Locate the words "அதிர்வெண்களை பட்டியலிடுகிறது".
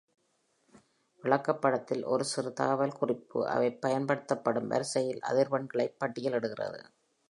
5.29-6.81